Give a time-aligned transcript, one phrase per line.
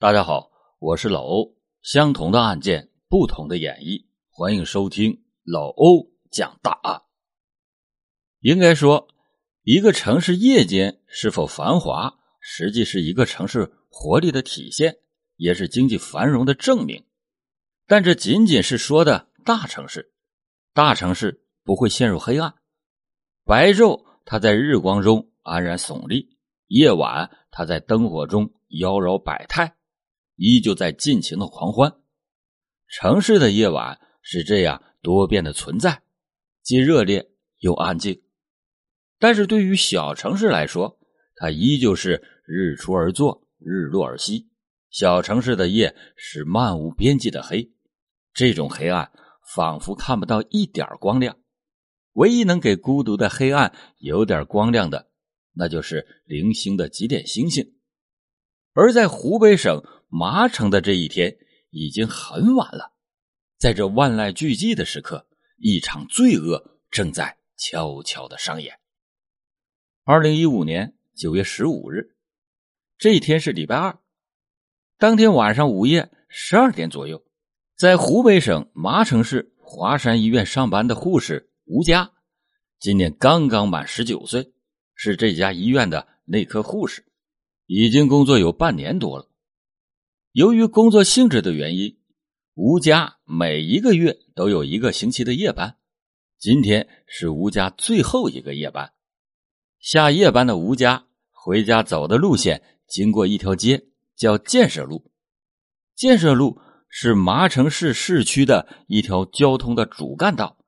[0.00, 1.58] 大家好，我是老欧。
[1.82, 7.02] 相同的案件，不同的演绎，欢迎收听老欧讲大案。
[8.40, 9.08] 应该说，
[9.62, 14.96] 一个城市夜间是否繁华，实际是一个城市活力的体现，
[15.36, 17.04] 也是经济繁荣的证明。
[17.86, 20.14] 但这仅仅是说的大城市，
[20.72, 22.54] 大城市不会陷入黑暗。
[23.44, 26.38] 白昼，它在日光中安然耸立；
[26.68, 29.76] 夜晚，它在灯火中妖娆百态。
[30.40, 31.96] 依旧在尽情的狂欢。
[32.88, 36.02] 城市的夜晚是这样多变的存在，
[36.62, 38.22] 既热烈又安静。
[39.18, 40.98] 但是对于小城市来说，
[41.36, 44.48] 它依旧是日出而作，日落而息。
[44.88, 47.70] 小城市的夜是漫无边际的黑，
[48.32, 49.12] 这种黑暗
[49.54, 51.36] 仿佛看不到一点光亮。
[52.14, 55.10] 唯一能给孤独的黑暗有点光亮的，
[55.52, 57.74] 那就是零星的几点星星。
[58.72, 59.82] 而在湖北省。
[60.10, 61.38] 麻城的这一天
[61.70, 62.92] 已经很晚了，
[63.58, 68.78] 在这万籁俱寂的时刻，一场罪恶正在悄悄的上演。
[70.02, 72.16] 二零一五年九月十五日，
[72.98, 73.96] 这一天是礼拜二。
[74.98, 77.24] 当天晚上午夜十二点左右，
[77.76, 82.10] 在湖北省麻城市华山医院上班的护士吴佳，
[82.80, 84.52] 今年刚刚满十九岁，
[84.96, 87.04] 是这家医院的内科护士，
[87.66, 89.29] 已经工作有半年多了。
[90.32, 91.98] 由于工作性质的原因，
[92.54, 95.76] 吴家每一个月都有一个星期的夜班。
[96.38, 98.92] 今天是吴家最后一个夜班。
[99.80, 105.10] 下夜班的吴家回家走的路线经过一条街，叫建设路。
[105.96, 110.58] 建设路是麻城市市区的一条交通的主干道，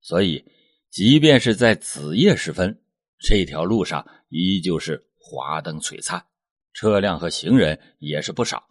[0.00, 0.44] 所以
[0.90, 2.82] 即便是在子夜时分，
[3.20, 6.26] 这条路上依旧是华灯璀璨，
[6.72, 8.66] 车辆和行人也是不少。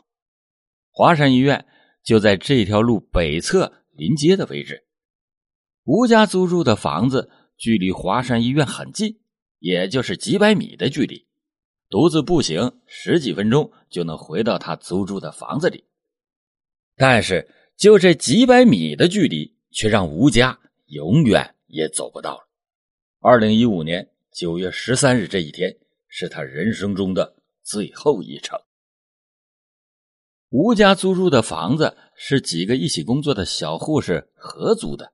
[0.97, 1.65] 华山医院
[2.05, 4.85] 就在这条路北侧临街的位置，
[5.83, 9.19] 吴家租住的房子距离华山医院很近，
[9.59, 11.27] 也就是几百米的距离，
[11.89, 15.83] 独自步行十几分钟就能回到他租住的房子里。
[16.95, 22.47] 但是，就这几百米的距离，却让吴家永远也走不到了。
[23.19, 25.75] 二零一五年九月十三日这一天，
[26.07, 28.57] 是他人生中的最后一程。
[30.57, 35.11] 吴家租住的房子是几个一起工作的小护士合租的。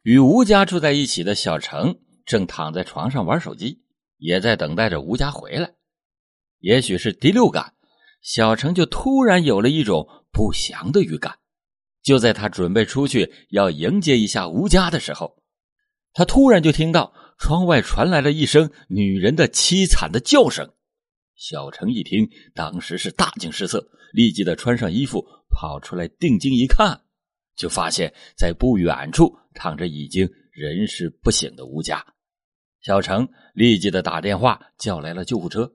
[0.00, 3.82] 与吴家住在一起的小程正躺在床上玩手机，
[4.16, 5.74] 也在等待着吴家回来。
[6.60, 7.74] 也许是第六感，
[8.22, 11.40] 小程就突然有了一种不祥的预感。
[12.02, 15.42] 就在他准备出去要迎接一下吴家的时候，
[16.14, 20.72] 他突然就听到窗外传来了一声女人的凄惨的叫声。
[21.36, 27.02] 小程一听，当时是大惊失色，立即的穿上衣服跑出来，定睛一看，
[27.56, 32.06] 就发现在不远处躺着已经人事不省的吴家。
[32.80, 35.74] 小程立即的打电话叫来了救护车。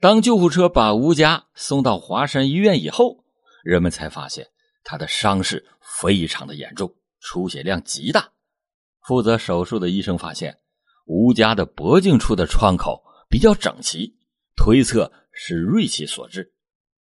[0.00, 3.26] 当救护车把吴家送到华山医院以后，
[3.62, 4.48] 人们才发现
[4.82, 8.32] 他的伤势非常的严重，出血量极大。
[9.06, 10.56] 负责手术的医生发现，
[11.04, 14.16] 吴家的脖颈处的创口比较整齐。
[14.56, 16.53] 推测是锐器所致，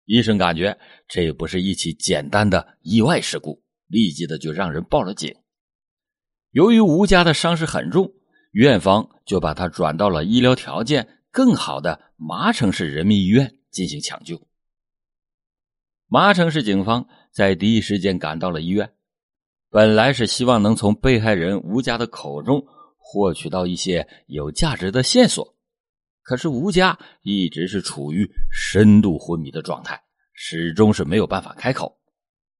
[0.05, 0.77] 医生感觉
[1.07, 5.33] 这不是一起简单的意外事故，立即的就让人报了警。
[6.51, 8.11] 由于吴家的伤势很重，
[8.51, 14.47] 院方就把他转到了医疗条件更好的麻城市人民医院进行抢救。
[16.07, 18.93] 麻城市警方在第一时间赶到了医院，
[19.69, 25.52] 本来是希望能从被害人吴家的口中获取到一些有价值的线索。
[26.23, 30.01] 可是吴家一直是处于深度昏迷的状态，
[30.33, 31.99] 始终是没有办法开口。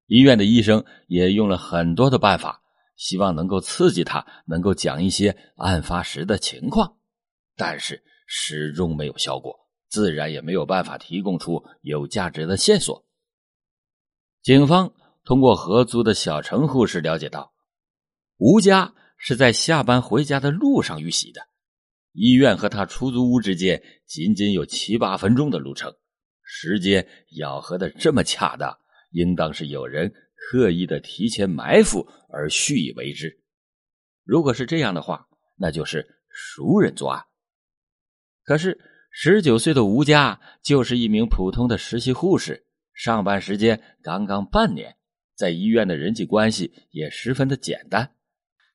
[0.06, 2.62] 医院的医生也用了很多的办法，
[2.98, 6.98] 希望能够刺激他，能够讲一些案发时的情况，
[7.56, 9.56] 但是始终没有效果，
[9.90, 13.06] 自然也没有办法提供出有价值的线索。
[14.42, 14.94] 警方
[15.24, 17.54] 通过合租的小陈护士了解到，
[18.38, 21.42] 吴家是在下班回家的路上遇袭的。
[22.14, 25.94] 医院和他出租屋之间仅仅有七八分钟的路程，
[26.44, 27.08] 时间
[27.38, 28.78] 咬合的这么恰当，
[29.12, 33.42] 应当是有人刻意的提前埋伏而蓄意为之。
[34.24, 35.28] 如果是这样的话，
[35.58, 37.26] 那就是熟人作案。
[38.44, 38.80] 可是
[39.12, 44.96] 十九岁的吴佳就是一名普通的实习护士，上班时间刚刚半年，
[45.36, 48.16] 在医院的人际关系也十分的简单。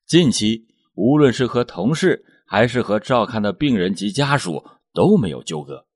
[0.06, 4.64] 近期无论是和同事，还是和照看的病人及家属
[4.94, 5.86] 都没有纠葛，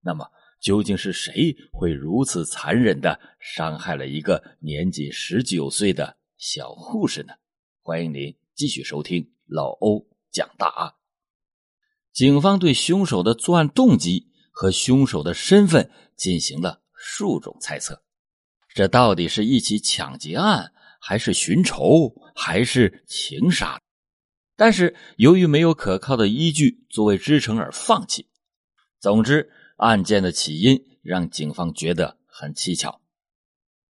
[0.00, 0.28] 那么
[0.60, 7.34] 究竟是谁会如此残忍的伤害了一个年仅十九岁的小护士呢？
[7.82, 10.92] 欢迎您继续收听老欧讲大案。
[12.12, 18.02] 警方对凶手的作案动机和凶手的身份进行了数种猜测。
[18.74, 23.80] 这到底是一起抢劫案，还是寻仇，还是情杀？
[24.56, 28.28] 但是由于没有可靠的依据作为支撑而放弃。
[28.98, 33.00] 总之，案件的起因让警方觉得很蹊跷。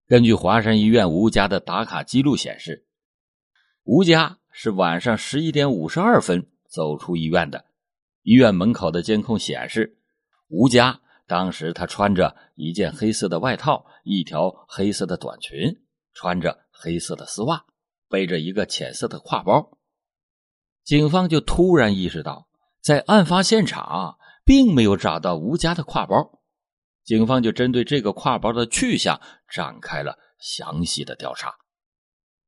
[0.07, 2.86] 根据华山医院吴家的打卡记录显示，
[3.83, 7.65] 吴家是晚上十一点五十二分走出医院的。
[8.21, 9.98] 医院门口的监控显示，
[10.48, 15.81] 吴家当时他穿着一件黑色的外套，一条黑色的短裙，
[16.13, 17.65] 穿着黑色的丝袜，
[18.10, 19.77] 背着一个浅色的挎包。
[20.84, 22.48] 警方就突然意识到，
[22.82, 26.42] 在案发现场并没有找到吴家的挎包，
[27.06, 29.20] 警方就针对这个挎包的去向
[29.50, 31.54] 展开了详细的调查。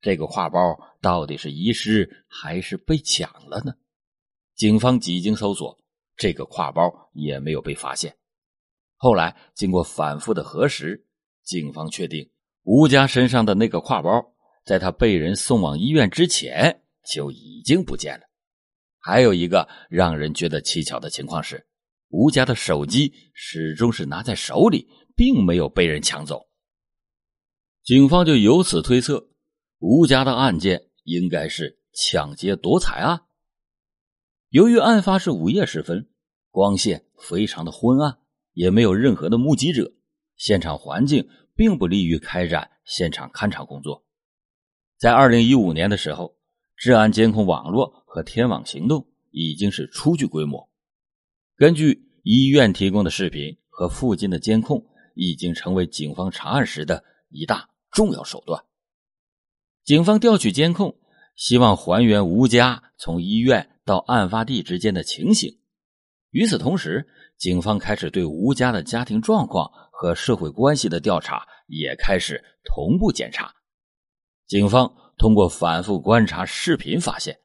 [0.01, 0.59] 这个挎包
[1.01, 3.73] 到底是遗失还是被抢了呢？
[4.55, 5.77] 警方几经搜索，
[6.17, 8.15] 这个挎包也没有被发现。
[8.97, 11.05] 后来经过反复的核实，
[11.43, 12.29] 警方确定
[12.63, 14.33] 吴家身上的那个挎包，
[14.65, 16.81] 在他被人送往医院之前。
[17.05, 18.25] 就已经不见了。
[18.99, 21.67] 还有一个让人觉得蹊跷的情况是，
[22.09, 26.47] 吴家的手机始终是拿在手里，并没有被人抢走。
[27.83, 29.29] 警方就由此推测，
[29.77, 33.21] 吴家的案件应该是抢劫夺财案。
[34.49, 36.09] 由于案发是午夜时分，
[36.49, 38.17] 光线非常的昏暗，
[38.53, 39.93] 也没有任何的目击者，
[40.35, 44.03] 现场环境并不利于开展现场勘查工作。
[44.97, 46.34] 在二零一五年的时候。
[46.77, 50.69] 治安监控网络和天网行动已经是初具规模。
[51.55, 54.85] 根据医院提供的视频和附近的监控，
[55.15, 58.63] 已经成为警方查案时的一大重要手段。
[59.83, 60.97] 警方调取监控，
[61.35, 65.59] 希望还原吴家从医院到案发地之间的情形。
[66.31, 67.07] 与此同时，
[67.37, 73.53] 警方开始对吴家的家庭状况和社会关系的调查也开始同步检查。
[74.45, 75.04] 警方。
[75.17, 77.39] 通过反复观察视频，发现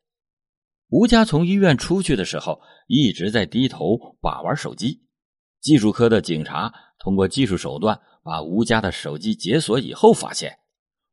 [0.89, 5.03] 吴家从医院出去的时候一直在低头把玩手机。
[5.61, 10.59] 技术科的警察通过技术手段把吴家的手机解锁以后，发现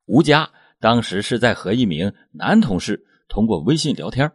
[0.06, 0.50] 吴家
[0.80, 4.32] 当时是在和一名男同事通过微信聊天，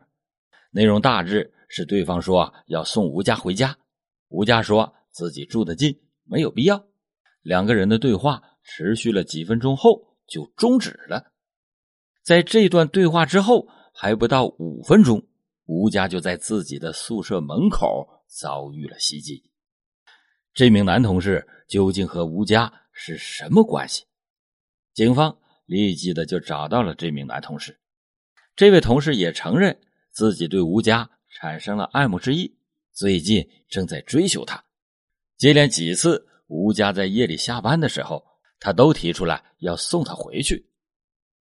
[0.70, 3.76] 内容大致是对方说要送吴家回家，
[4.28, 6.84] 吴家说自己住得近，没有必要。
[7.40, 11.31] 两个人的对话持续了几分钟后就终止了。
[12.22, 15.26] 在这段对话之后，还不到五分钟，
[15.66, 19.42] 吴家就在自己的宿舍门口遭遇了袭击。
[20.54, 24.04] 这名男同事究竟和吴家是什么关系？
[24.94, 25.36] 警方
[25.66, 27.80] 立即的就找到了这名男同事。
[28.54, 29.80] 这位同事也承认
[30.12, 32.56] 自己对吴家产生了爱慕之意，
[32.92, 34.62] 最近正在追求她。
[35.38, 38.24] 接连几次，吴家在夜里下班的时候，
[38.60, 40.70] 他都提出来要送她回去。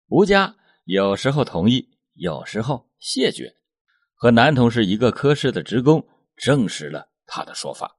[0.09, 0.57] 吴家。
[0.85, 3.57] 有时候同意，有时候谢绝。
[4.13, 7.97] 和男同事一个科室的职工证实了他的说法，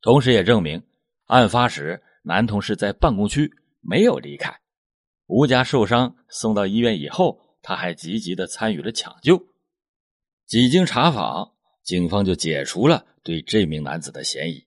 [0.00, 0.82] 同时也证明
[1.26, 4.60] 案发时男同事在办公区没有离开。
[5.26, 9.46] 吴家受伤送到医院以后，他还积极的参与了抢救。
[10.46, 14.66] 几经查访，警方就解除了对这名男子的嫌疑。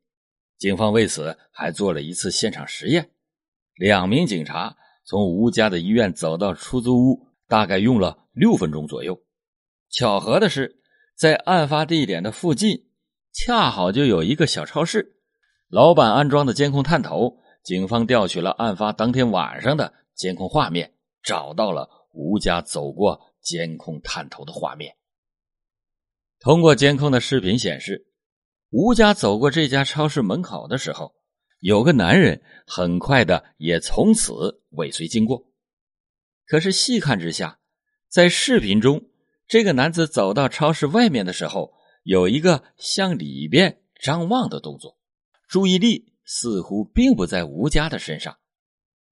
[0.57, 3.09] 警方为此还做了一次现场实验，
[3.73, 7.28] 两名警察从吴家的医院走到出租屋。
[7.49, 9.21] 大概用了六分钟左右。
[9.89, 10.81] 巧合的是，
[11.15, 12.85] 在案发地点的附近，
[13.33, 15.17] 恰好就有一个小超市。
[15.67, 24.95] 老板安装的监控探头，警方调取了案发当天晚上的监控画面，找到了吴家走过监控探头的画面。
[26.39, 28.07] 通过监控的视频显示，
[28.69, 31.15] 吴家走过这家超市门口的时候，
[31.59, 35.48] 有个男人很快的也从此尾随经过。
[36.49, 37.59] 可是细看之下，
[38.07, 39.05] 在视频中，
[39.47, 44.97] 这个男子走到超市外面的时候，有一个向里边张望的动作，
[45.47, 48.35] 注意力似乎并不在吴家的身上。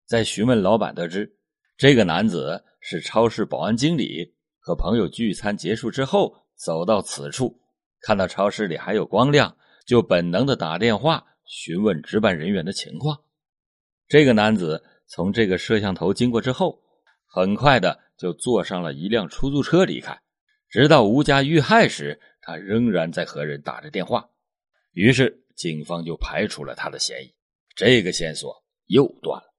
[0.05, 1.35] 在询问老板得知，
[1.75, 7.59] 这个男子是超市保安经理，和朋友聚餐结束之后走到此处，
[7.99, 13.23] 看到超市里还有光亮，就本能的打电话询问值班人员的情况。
[14.07, 16.84] 这个男子从这个摄像头经过之后。
[17.35, 20.17] 很快的就坐上了一辆出租车离开，
[20.69, 24.29] 直到吴家遇害时，他仍然在和人打着电话。
[24.93, 27.35] 于是警方就排除了他的嫌疑，
[27.75, 29.53] 这个线索又断了。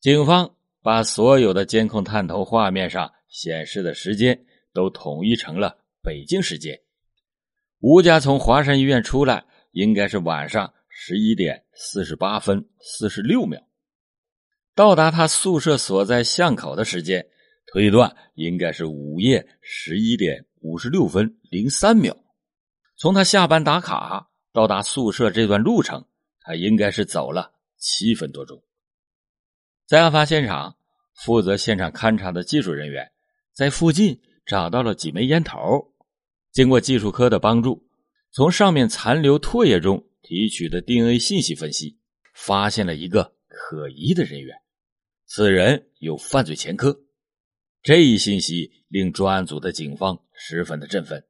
[0.00, 6.78] 警方把所有的监控探头画面上显示的时间都统一成了北京时间。
[7.78, 13.58] 吴家从华山医院出来，应该是晚上十一点四十八分四十六秒。
[14.80, 17.28] 到达他宿舍所在巷口的时间，
[17.66, 22.16] 推断应该是午夜十一点五十六分零三秒。
[22.96, 26.06] 从他下班打卡到达宿舍这段路程，
[26.40, 28.62] 他应该是走了七分多钟。
[29.86, 30.78] 在案发现场，
[31.12, 33.12] 负责现场勘查的技术人员
[33.52, 35.92] 在附近找到了几枚烟头。
[36.52, 37.86] 经过技术科的帮助，
[38.32, 41.98] 从上面残留唾液中提取的 DNA 信息分析，
[42.32, 44.56] 发现了一个可疑的人员。
[45.32, 47.02] 此人有犯罪前科，
[47.82, 51.24] 这一信息令专案组的警方十分的振奋，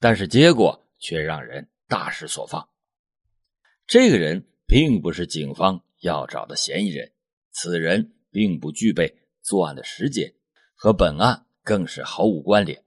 [0.00, 2.68] 但是结果却让人大失所望。
[3.86, 7.12] 这个人并不是警方要找的嫌疑人，
[7.52, 10.34] 此人并不具备作案的时间，
[10.74, 12.82] 和本案更是毫无关联。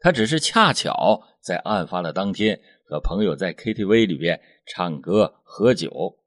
[0.00, 6.18] 他只是恰巧在案发的当天和朋友在 KTV 里边唱歌喝酒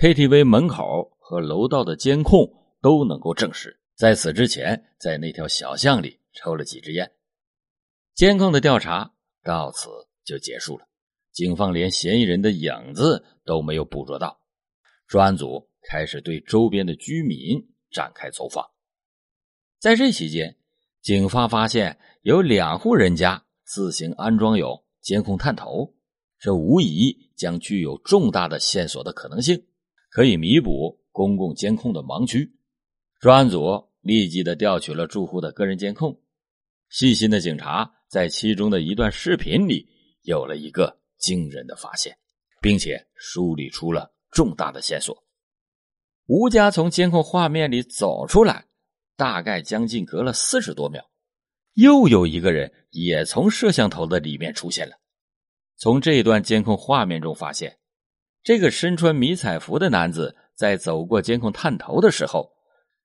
[0.00, 2.60] ，KTV 门口和楼道的监控。
[2.84, 7.10] 都能够证实，在此之前，在那条小巷里抽了几支烟。
[8.12, 9.88] 监控的调查到此
[10.22, 10.86] 就结束了，
[11.32, 14.38] 警方连嫌疑人的影子都没有捕捉到。
[15.06, 17.58] 专案组开始对周边的居民
[17.90, 18.70] 展开走访。
[19.80, 20.54] 在这期间，
[21.00, 25.94] 警方发现有两户人家自行安装有监控探头，
[26.38, 29.64] 这无疑将具有重大的线索的可能性，
[30.10, 32.54] 可以弥补公共监控的盲区。
[33.24, 36.20] 专案组立即的调取了住户的个人监控，
[36.90, 39.88] 细心的警察在其中的一段视频里
[40.24, 42.14] 有了一个惊人的发现，
[42.60, 45.24] 并且梳理出了重大的线索。
[46.26, 48.66] 吴家从监控画面里走出来，
[49.16, 51.02] 大概将近隔了四十多秒，
[51.76, 54.96] 又有一个人也从摄像头的里面出现了。
[55.78, 57.78] 从这段监控画面中发现，
[58.42, 62.52] 这个身穿迷彩服的男子在走过监控探头的时候。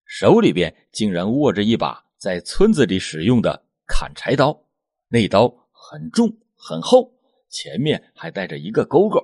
[0.10, 4.66] 手里边竟然握着一把在村子里使用的砍柴刀，
[5.08, 7.14] 那刀很重很厚，
[7.48, 9.20] 前面还带着一个钩钩。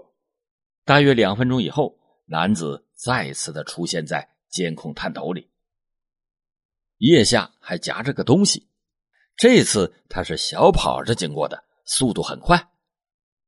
[0.84, 5.50] 大约两分钟以后，男子再次的出现在监控探头里，
[7.00, 8.68] 腋下还夹着个东西。
[9.36, 12.70] 这次他是小跑着经过的，速度很快。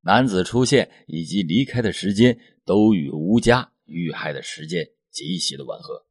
[0.01, 6.06] 男子出现以及离开的时间都与吴家遇害的时间极其的吻合。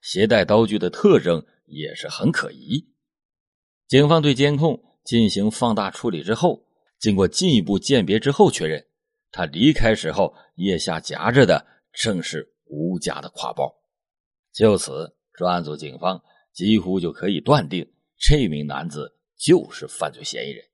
[0.00, 2.88] 携带刀具的特征也是很可疑。
[3.86, 6.64] 警方对监控进行放大处理之后，
[6.98, 8.86] 经过进一步鉴别之后，确认
[9.30, 13.74] 他离开时候腋下夹着的正是吴家的挎包。
[14.52, 17.88] 就此，专案组警方几乎就可以断定
[18.18, 20.64] 这名男子就是犯罪嫌疑人。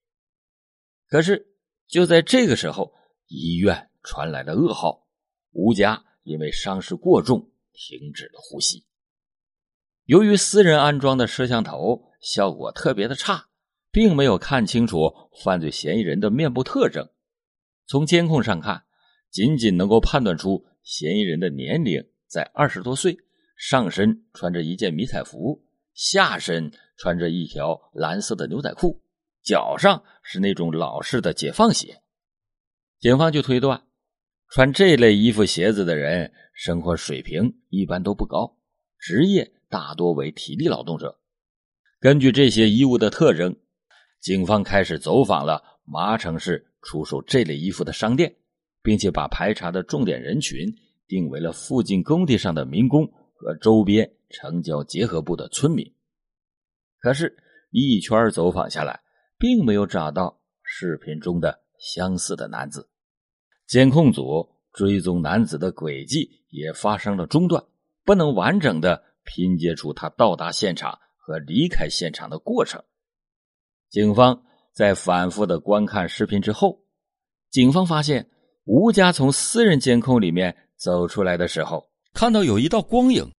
[1.09, 1.47] 可是，
[1.87, 2.93] 就在这个时候，
[3.29, 5.07] 医院传来了噩耗：
[5.53, 8.85] 吴家因为伤势过重，停止了呼吸。
[10.07, 13.49] 由于私人安装的摄像头效果特别的差，
[13.91, 17.09] 并没有看清楚犯罪嫌疑人的面部特征。
[17.89, 18.85] 从监控上看，
[19.33, 23.19] 仅仅能够判断出嫌疑人的年龄在二十多岁，
[23.57, 29.03] 上身穿着一件迷彩服，下身穿着一条蓝色的牛仔裤，
[29.43, 32.01] 脚上是那种老式的解放鞋。
[33.01, 33.83] 警方就推断，
[34.51, 38.57] 穿这类衣服鞋子的人生活水平一般都不高，
[39.01, 39.55] 职业。
[39.69, 41.19] 大多为体力劳动者。
[41.99, 43.57] 根据这些衣物的特征，
[44.21, 48.37] 警方开始走访了麻城市出售这类衣服的商店，
[48.83, 50.67] 并且把排查的重点人群
[51.09, 55.91] 定为了附近工地上的民工和周边城郊结合部的村民。
[56.99, 57.37] 可是，
[57.71, 59.01] 一圈走访下来，
[59.39, 62.89] 并没有找到视频中的相似的男子。
[63.67, 67.65] 监控组追踪男子的轨迹也发生了中断，
[68.05, 69.03] 不能完整的。
[69.27, 72.83] 拼接出他到达现场和离开现场的过程。
[73.91, 74.43] 警方
[74.73, 76.81] 在反复的观看视频之后，
[77.51, 78.31] 警方发现
[78.65, 83.31] 吴家从私人监控里面走出来的时候，看到有一道光影。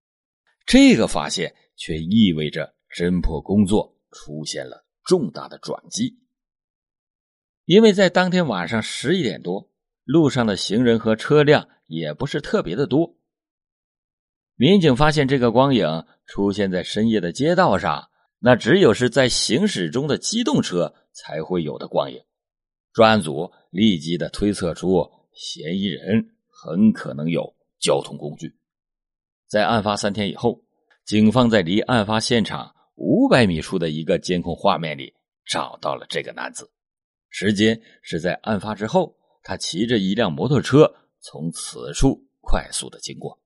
[0.66, 6.20] 这个发现却意味着侦破工作出现了重大的转机，
[7.66, 9.70] 因为在当天晚上十一点多，
[10.04, 13.17] 路上的行人和车辆也不是特别的多。
[14.60, 18.10] 民警发现这个光影出现在深夜的街道上，
[18.40, 22.20] 那只有是在行驶中的机动车才会有的光影。
[22.92, 28.56] 专案组立即的推测出嫌疑人很可能有交通工具。
[29.48, 30.64] 在案发三天以后，
[31.06, 35.14] 警方在离案发现场五百米处的一个监控画面里
[35.46, 36.68] 找到了这个男子。
[37.30, 43.40] 时间是在案发之后，他骑着一辆摩托车从此处快速的经过。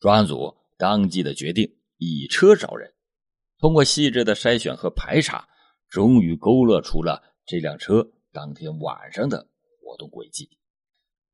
[0.00, 2.90] 专案组当即的决定以车找人，
[3.58, 5.46] 通过细致的筛选和排查，
[5.88, 9.46] 终于勾勒出了这辆车当天晚上的
[9.82, 10.48] 活动轨迹。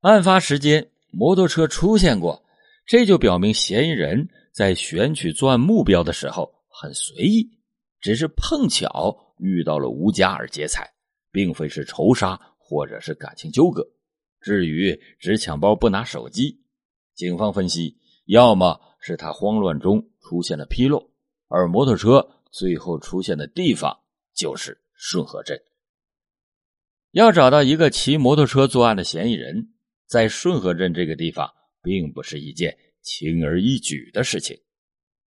[0.01, 2.43] 案发时间，摩托车出现过。
[2.85, 7.49] 这就表明嫌疑人在选取作案目标的时候很随意，
[7.99, 10.89] 只是碰巧遇到了吴家而劫财，
[11.31, 13.85] 并非是仇杀或者是感情纠葛。
[14.39, 16.61] 至于只抢包不拿手机，
[17.13, 17.97] 警方分析，
[18.27, 21.09] 要么是他慌乱中出现了纰漏，
[21.47, 23.99] 而摩托车最后出现的地方
[24.33, 25.59] 就是顺河镇。
[27.11, 29.73] 要找到一个骑摩托车作案的嫌疑人，
[30.05, 31.51] 在顺河镇这个地方。
[31.83, 34.59] 并不是一件轻而易举的事情，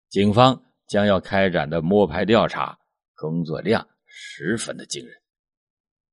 [0.08, 2.76] 警方将要开展的摸排调查
[3.14, 5.14] 工作量十分的惊人。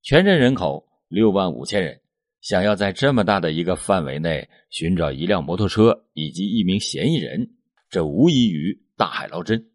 [0.02, 2.00] 全镇人口六万五千人，
[2.40, 7.50] 想要在这么大的一个范围内寻找一辆摩托车以及一名嫌疑人，
[7.88, 9.70] 这无异于大海捞针。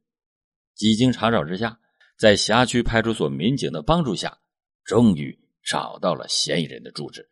[0.73, 1.79] 几经查找之下，
[2.17, 4.39] 在辖区派出所民警的帮助下，
[4.83, 7.29] 终于找到了嫌疑人的住址。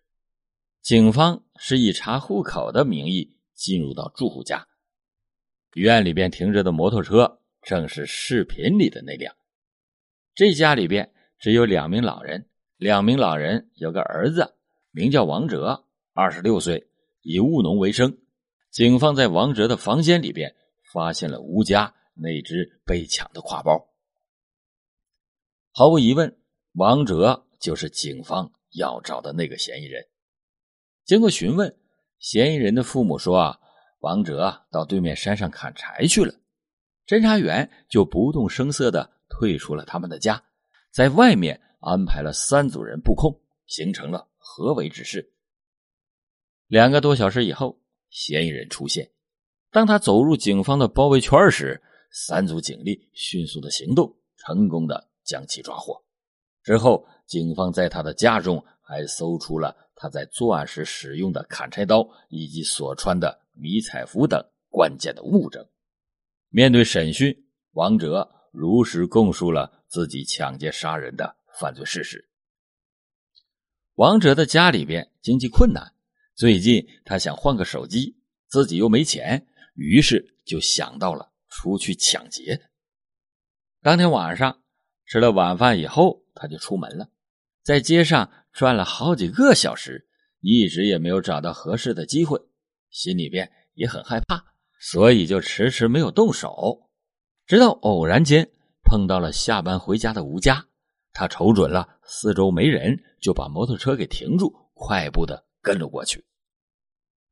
[0.82, 4.68] 警方是以查户口的名义进入到住户家，
[5.74, 9.36] 院里边停着的摩托车正是视频里的那辆。
[10.36, 14.56] 这家里边只有两名老人，两名老人有个儿子，
[14.92, 16.90] 名叫王哲，二十六岁，
[17.22, 18.18] 以务农为生。
[18.72, 20.56] 警方在王哲的房间里边
[20.94, 23.90] 发现了吴家那只被抢的挎包，
[25.72, 26.38] 毫无疑问，
[26.74, 30.06] 王哲就是警方要找的那个嫌疑人。
[31.06, 31.76] 经过询问，
[32.20, 33.60] 嫌疑人的父母说：“啊，
[34.00, 36.34] 王哲到对面山上砍柴去了。”
[37.08, 40.44] 侦查员就不动声色的退出了他们的家，
[40.92, 45.32] 在外面安排了三组人布控，形成了何为之事。
[46.66, 49.12] 两个多小时以后，嫌疑人出现。
[49.70, 56.04] 当他走入警方的包围圈时，三组警力迅速的行动，成功的将其抓获。
[56.64, 59.76] 之后，警方在他的家中还搜出了。
[60.02, 65.68] 他在作案时使用的砍柴刀以及所穿的迷彩服等关键的物证。
[66.48, 67.36] 面对审讯，
[67.72, 72.29] 王哲如实供述了自己抢劫杀人的犯罪事实。
[74.00, 75.92] 王哲的家里边经济困难，
[76.34, 78.16] 最近他想换个手机，
[78.48, 82.62] 自己又没钱，于是就想到了出去抢劫。
[83.82, 84.62] 当天晚上
[85.06, 87.10] 吃了晚饭以后，他就出门了，
[87.62, 88.32] 在街上。
[88.52, 90.08] 转了好几个小时，
[90.40, 92.40] 一直也没有找到合适的机会，
[92.90, 94.44] 心里边也很害怕，
[94.80, 96.90] 所以就迟迟没有动手。
[97.46, 98.50] 直到偶然间
[98.82, 100.66] 碰到了下班回家的吴佳，
[101.20, 106.24] 他瞅准了四周没人，就把摩托车给停住，快步的跟了过去。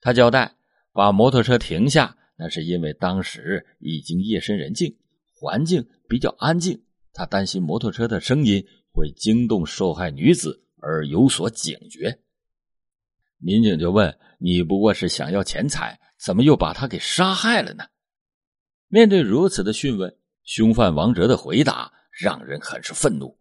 [0.02, 0.58] 他交代，
[0.91, 4.97] 把摩托车停下，那是因为当时已经夜深人静，
[5.34, 10.65] 环境比较安静，他担心摩托车的声音会惊动受害女子。
[10.82, 12.19] 而有所警觉，
[13.38, 17.86] 民警就问：“你不过是想要钱财，怎么又把他给杀害了呢？”
[18.89, 23.37] 面对如此的讯问，凶犯王哲的回答让人很是愤怒。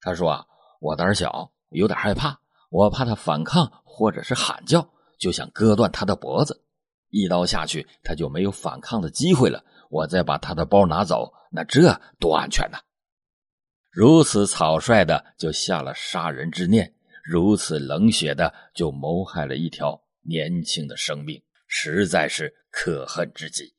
[0.00, 0.44] 他说：“啊，
[0.80, 6.64] 我胆小，有点害怕，我怕他反抗或者是喊叫，就想割断他的脖子，
[7.08, 9.64] 一刀下去他就没有反抗的机会了。
[9.90, 12.78] 我再把他的包拿走，那这多安全呢？”
[13.92, 23.74] 如此草率的就下了杀人之念，如此冷血的就谋害了一条年轻的生命，实在是可恨之极。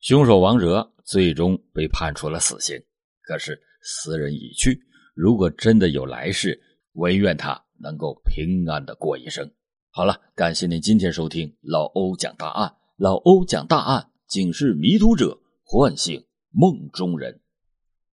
[0.00, 2.78] 凶手王哲最终被判处了死刑，
[3.22, 4.78] 可是死人已去，
[5.18, 9.50] 如果真的有来世，唯愿他能够平安的过一生。
[9.90, 17.40] 好了，感谢您今天收听老欧讲大案，老欧讲大案，警示迷途者，唤醒梦中人。